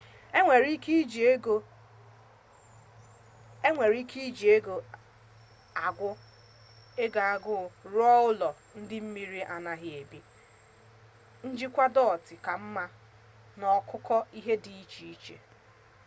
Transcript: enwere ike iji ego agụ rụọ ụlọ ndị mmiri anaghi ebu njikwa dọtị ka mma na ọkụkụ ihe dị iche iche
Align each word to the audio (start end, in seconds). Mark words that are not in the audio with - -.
enwere 3.67 3.97
ike 4.01 4.19
iji 4.29 4.47
ego 4.55 4.79
agụ 7.33 7.55
rụọ 7.91 8.11
ụlọ 8.29 8.49
ndị 8.79 8.97
mmiri 9.05 9.41
anaghi 9.53 9.89
ebu 10.01 10.19
njikwa 11.49 11.85
dọtị 11.95 12.35
ka 12.45 12.53
mma 12.63 12.83
na 13.59 13.65
ọkụkụ 13.77 14.15
ihe 14.37 14.53
dị 14.63 14.71
iche 14.83 15.03
iche 15.13 15.35